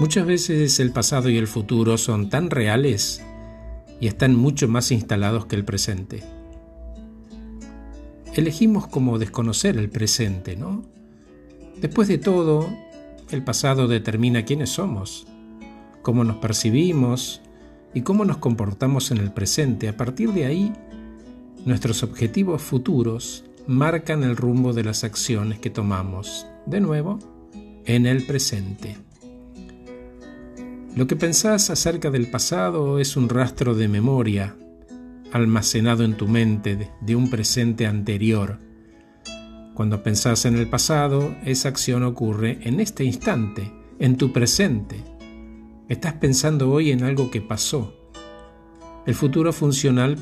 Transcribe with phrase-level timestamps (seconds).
[0.00, 3.22] Muchas veces el pasado y el futuro son tan reales
[4.00, 6.24] y están mucho más instalados que el presente.
[8.34, 10.82] Elegimos como desconocer el presente, ¿no?
[11.80, 12.68] Después de todo,
[13.30, 15.28] el pasado determina quiénes somos,
[16.02, 17.40] cómo nos percibimos
[17.94, 19.88] y cómo nos comportamos en el presente.
[19.88, 20.72] A partir de ahí,
[21.64, 27.20] nuestros objetivos futuros marcan el rumbo de las acciones que tomamos, de nuevo,
[27.84, 28.96] en el presente.
[30.94, 34.54] Lo que pensás acerca del pasado es un rastro de memoria
[35.32, 38.60] almacenado en tu mente de un presente anterior.
[39.74, 45.02] Cuando pensás en el pasado, esa acción ocurre en este instante, en tu presente.
[45.88, 47.92] Estás pensando hoy en algo que pasó.
[49.04, 50.16] El futuro funcional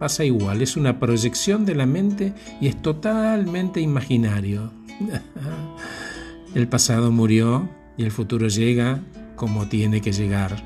[0.00, 4.72] pasa igual, es una proyección de la mente y es totalmente imaginario.
[6.56, 9.00] el pasado murió y el futuro llega
[9.38, 10.62] como tiene que llegar.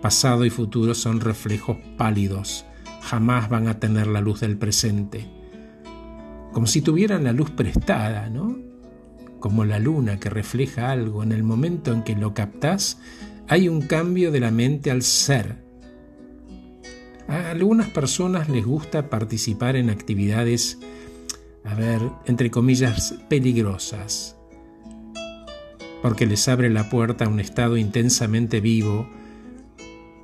[0.00, 2.64] Pasado y futuro son reflejos pálidos,
[3.02, 5.26] jamás van a tener la luz del presente.
[6.52, 8.56] Como si tuvieran la luz prestada, ¿no?
[9.40, 11.22] Como la luna que refleja algo.
[11.22, 13.00] En el momento en que lo captás,
[13.48, 15.56] hay un cambio de la mente al ser.
[17.26, 20.78] A algunas personas les gusta participar en actividades,
[21.64, 24.36] a ver, entre comillas, peligrosas
[26.04, 29.08] porque les abre la puerta a un estado intensamente vivo,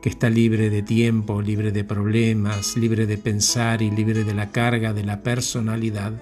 [0.03, 4.51] que está libre de tiempo, libre de problemas, libre de pensar y libre de la
[4.51, 6.13] carga de la personalidad.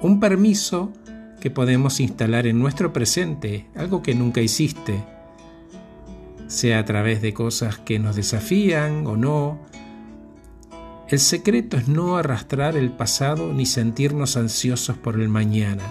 [0.00, 0.92] Un permiso
[1.40, 5.02] que podemos instalar en nuestro presente, algo que nunca hiciste,
[6.46, 9.58] sea a través de cosas que nos desafían o no.
[11.08, 15.82] El secreto es no arrastrar el pasado ni sentirnos ansiosos por el mañana.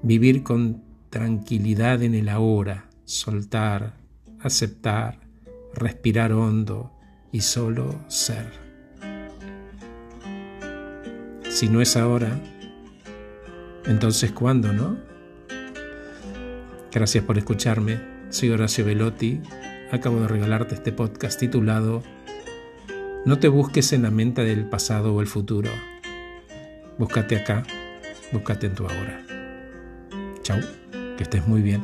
[0.00, 0.83] Vivir con
[1.14, 3.94] tranquilidad en el ahora, soltar,
[4.40, 5.20] aceptar,
[5.72, 6.90] respirar hondo
[7.30, 8.50] y solo ser.
[11.48, 12.36] Si no es ahora,
[13.86, 14.96] entonces ¿cuándo, no?
[16.90, 18.00] Gracias por escucharme.
[18.30, 19.40] Soy Horacio Velotti.
[19.92, 22.02] Acabo de regalarte este podcast titulado
[23.24, 25.70] No te busques en la mente del pasado o el futuro.
[26.98, 27.62] Búscate acá,
[28.32, 29.24] búscate en tu ahora.
[30.42, 30.58] Chao.
[31.16, 31.82] Que estés muy bien.